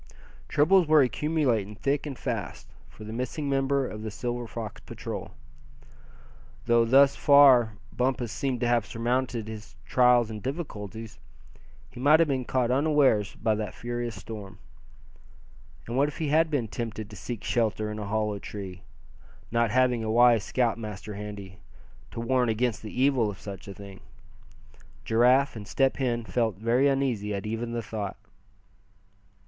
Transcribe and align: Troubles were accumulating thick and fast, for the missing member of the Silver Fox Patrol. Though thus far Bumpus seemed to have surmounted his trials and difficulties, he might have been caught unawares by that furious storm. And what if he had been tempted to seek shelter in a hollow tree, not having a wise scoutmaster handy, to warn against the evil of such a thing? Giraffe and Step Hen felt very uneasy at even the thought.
Troubles 0.47 0.87
were 0.87 1.03
accumulating 1.03 1.75
thick 1.75 2.07
and 2.07 2.17
fast, 2.17 2.67
for 2.89 3.03
the 3.03 3.13
missing 3.13 3.47
member 3.47 3.87
of 3.87 4.01
the 4.01 4.09
Silver 4.09 4.47
Fox 4.47 4.81
Patrol. 4.81 5.29
Though 6.65 6.85
thus 6.85 7.15
far 7.15 7.73
Bumpus 7.93 8.31
seemed 8.31 8.61
to 8.61 8.67
have 8.67 8.87
surmounted 8.87 9.47
his 9.47 9.75
trials 9.85 10.31
and 10.31 10.41
difficulties, 10.41 11.19
he 11.91 11.99
might 11.99 12.19
have 12.19 12.27
been 12.29 12.45
caught 12.45 12.71
unawares 12.71 13.35
by 13.35 13.53
that 13.53 13.75
furious 13.75 14.15
storm. 14.15 14.57
And 15.85 15.95
what 15.95 16.07
if 16.07 16.17
he 16.17 16.29
had 16.29 16.49
been 16.49 16.67
tempted 16.67 17.07
to 17.07 17.15
seek 17.15 17.43
shelter 17.43 17.91
in 17.91 17.99
a 17.99 18.07
hollow 18.07 18.39
tree, 18.39 18.81
not 19.51 19.69
having 19.69 20.03
a 20.03 20.09
wise 20.09 20.43
scoutmaster 20.43 21.13
handy, 21.13 21.59
to 22.09 22.19
warn 22.19 22.49
against 22.49 22.81
the 22.81 22.99
evil 22.99 23.29
of 23.29 23.39
such 23.39 23.67
a 23.67 23.73
thing? 23.75 23.99
Giraffe 25.05 25.55
and 25.55 25.67
Step 25.67 25.97
Hen 25.97 26.23
felt 26.25 26.55
very 26.57 26.87
uneasy 26.87 27.35
at 27.35 27.45
even 27.45 27.73
the 27.73 27.83
thought. 27.83 28.17